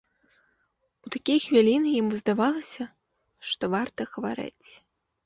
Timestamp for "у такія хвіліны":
1.07-1.89